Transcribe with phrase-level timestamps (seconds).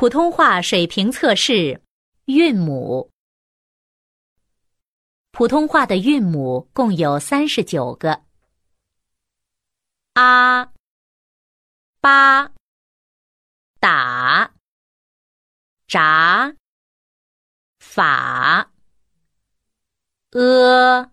[0.00, 1.82] 普通话水平测试
[2.24, 3.10] 韵母。
[5.30, 8.22] 普通话的韵母共有三十九个：
[10.14, 10.72] 啊、
[12.00, 12.50] 八、
[13.78, 14.54] 打、
[15.86, 16.56] 札、
[17.78, 18.72] 法、
[20.30, 21.12] 呃、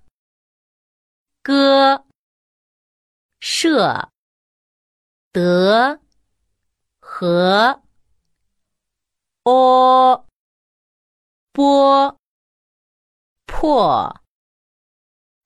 [1.41, 2.05] 歌、
[3.41, 4.09] 社、
[5.33, 5.99] 得、
[7.01, 7.83] 和。
[9.47, 10.27] 波、
[11.53, 12.19] 波、
[13.45, 14.21] 破、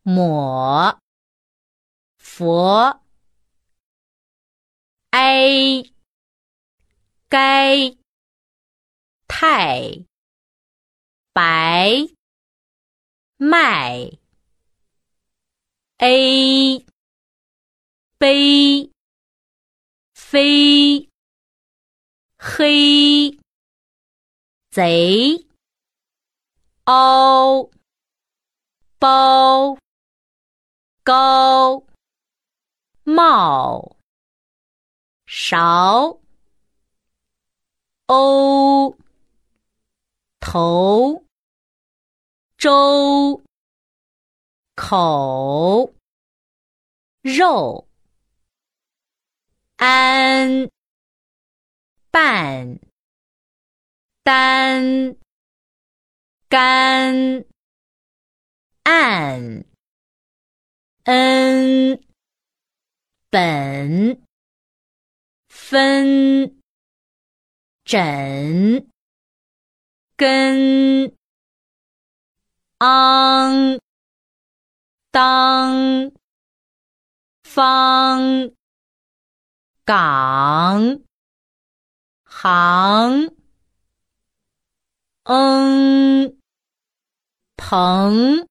[0.02, 0.99] 抹、
[2.17, 2.99] 佛、
[5.11, 5.83] 哀、
[7.29, 7.95] 该、
[9.27, 10.03] 太、
[11.31, 12.07] 白、
[13.38, 14.17] 麦、
[15.99, 16.85] a、
[18.17, 18.89] 悲、
[20.16, 21.07] 飞、
[22.39, 23.41] 黑。
[24.72, 25.45] 贼、
[26.86, 27.69] 凹、
[28.97, 29.78] 包、
[31.03, 31.83] 高、
[33.03, 33.97] 帽、
[35.25, 36.17] 勺、
[38.05, 38.95] 欧、
[40.39, 41.22] 头、
[42.58, 43.44] 周、
[44.78, 45.94] 口、
[47.23, 47.85] 肉、
[49.75, 50.69] 安、
[52.09, 52.91] 半。
[54.23, 55.16] 单、
[56.47, 57.44] 干、
[58.83, 59.66] 按、
[61.06, 62.00] 恩、
[63.31, 64.22] 本、
[65.50, 66.62] 分、
[67.84, 68.88] 枕、
[70.16, 71.16] 根、
[72.78, 73.79] 昂、
[75.09, 76.12] 当、
[77.44, 78.51] 方、
[79.84, 81.01] 港、
[82.25, 83.41] 行。
[85.23, 86.35] 嗯，
[87.55, 88.47] 鹏，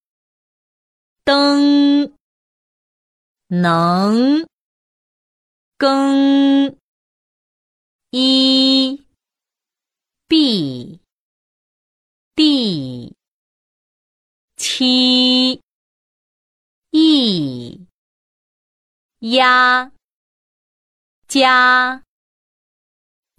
[1.25, 2.13] 登，
[3.49, 4.47] 能，
[5.77, 6.79] 更，
[8.11, 9.05] 一，
[10.29, 11.01] 必，
[12.37, 13.17] 地，
[14.57, 15.61] 七，
[16.91, 17.87] 一，
[19.19, 19.91] 鸭，
[21.27, 22.05] 家，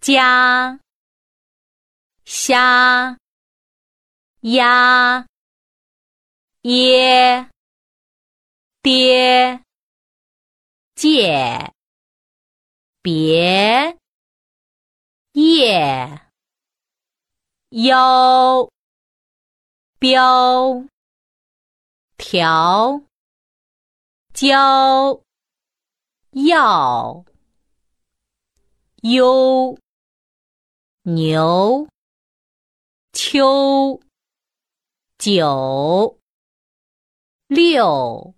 [0.01, 0.79] 家，
[2.33, 3.17] 虾。
[4.43, 5.27] 鸭、
[6.63, 7.49] 耶、
[8.81, 9.61] 爹、
[10.95, 11.71] 借、
[13.03, 13.99] 别、
[15.33, 16.21] 业、
[17.69, 18.67] 腰、
[19.99, 20.87] 标、
[22.17, 23.03] 条、
[24.33, 25.21] 交、
[26.31, 27.23] 要、
[29.03, 29.77] 优、
[31.03, 31.87] 牛、
[33.13, 33.99] 秋。
[35.21, 36.17] 九、
[37.45, 38.33] 六、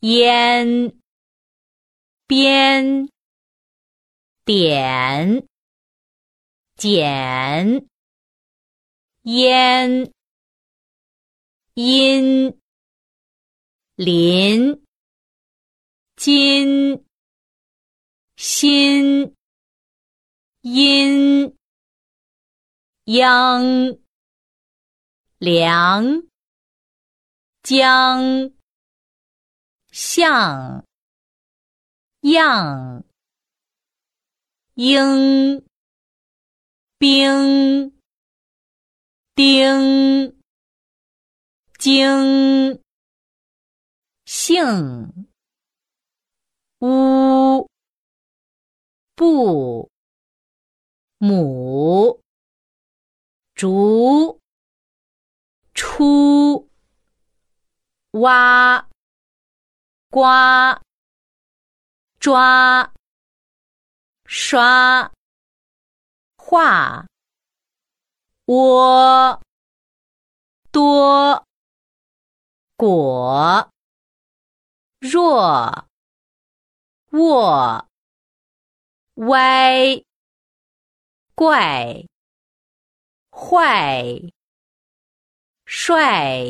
[0.00, 0.98] 烟、
[2.26, 3.10] 边、
[4.46, 5.46] 点、
[6.78, 7.86] 剪、
[9.24, 10.10] 烟、
[11.74, 12.58] 阴、
[13.96, 14.82] 林、
[16.16, 17.04] 金、
[18.36, 19.36] 心、
[20.62, 21.59] 阴、
[23.18, 24.00] 央。
[25.40, 26.04] 梁、
[27.62, 28.52] 江、
[29.90, 30.84] 向、
[32.20, 33.02] 样、
[34.74, 35.64] 英、
[36.98, 37.90] 兵、
[39.34, 40.36] 丁、
[41.78, 42.82] 经、
[44.26, 45.26] 姓、
[46.80, 47.66] 乌、
[49.14, 49.90] 不、
[51.16, 52.20] 母、
[53.60, 54.40] 竹。
[55.74, 56.66] 出、
[58.12, 58.88] 挖、
[60.08, 60.80] 刮、
[62.18, 62.90] 抓、
[64.24, 65.12] 刷、
[66.38, 67.06] 画、
[68.46, 69.42] 窝、
[70.70, 71.46] 多、
[72.76, 73.70] 果、
[75.00, 75.86] 弱、
[77.12, 77.86] 卧、
[79.16, 80.02] 歪、
[81.34, 82.09] 怪、
[83.40, 84.30] 坏、
[85.64, 86.44] 帅、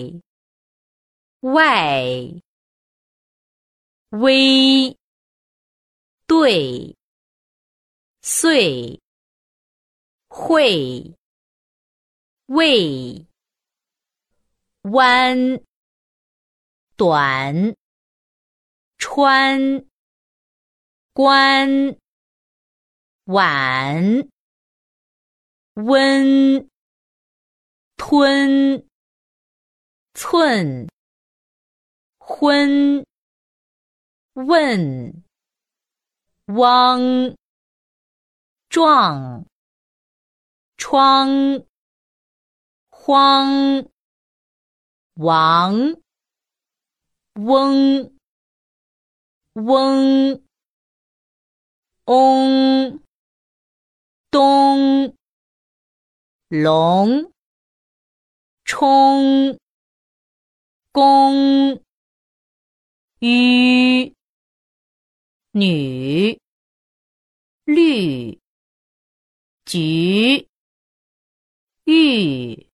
[1.40, 2.42] 外、
[4.10, 4.98] 微、
[6.26, 6.96] 对、
[8.20, 9.00] 岁、
[10.28, 11.14] 会、
[12.46, 13.24] 未、
[14.82, 15.60] 弯、
[16.96, 17.76] 短、
[18.98, 19.86] 穿、
[21.14, 21.96] 关、
[23.26, 24.28] 晚、
[25.74, 26.69] 温、
[28.02, 28.82] 吞、
[30.14, 30.88] 寸、
[32.18, 33.04] 昏、
[34.32, 35.22] 问、
[36.46, 37.36] 汪、
[38.70, 39.44] 壮、
[40.78, 41.62] 窗、
[42.88, 43.86] 荒、
[45.16, 45.74] 王、
[47.34, 48.10] 翁、
[49.52, 50.42] 翁、
[52.06, 53.00] 翁、
[54.30, 55.14] 东、
[56.48, 57.30] 龙、
[58.72, 59.58] 冲、
[60.92, 61.82] 公、
[63.18, 64.14] 于、
[65.50, 66.38] 女、
[67.64, 68.38] 绿、
[69.64, 70.46] 橘、
[71.82, 72.68] 玉、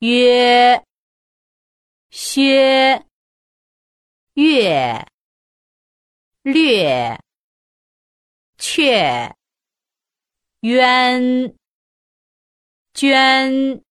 [0.00, 0.84] 约、
[2.10, 3.06] 薛、
[4.34, 5.06] 月、
[6.42, 7.20] 略、
[8.58, 9.32] 却、
[10.62, 11.56] 渊、
[12.92, 13.85] 捐、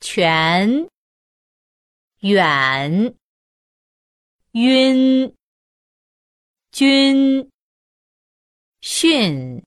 [0.00, 0.88] 全、
[2.20, 3.16] 远、
[4.52, 5.34] 晕、
[6.70, 7.50] 君、
[8.80, 9.62] 训、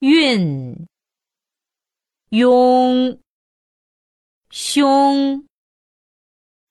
[0.00, 0.86] 运、
[2.30, 3.20] 拥、
[4.50, 5.46] 凶、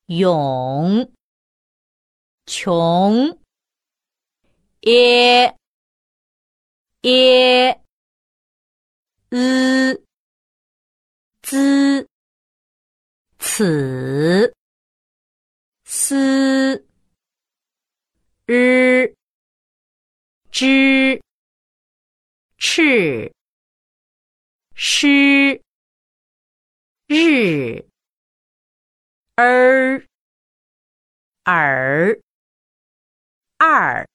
[0.07, 1.11] 勇、
[2.45, 3.39] 穷、
[4.81, 5.55] 耶、
[7.01, 7.81] 耶、
[9.31, 9.74] 으、
[13.57, 14.53] 此、
[15.85, 16.85] 思、
[18.45, 19.15] 日、
[20.51, 21.21] 知、
[22.57, 23.31] 赤、
[24.75, 25.61] 诗、
[27.07, 27.85] 日、
[29.37, 30.05] 儿、
[31.45, 32.19] 耳、
[33.57, 34.14] 二。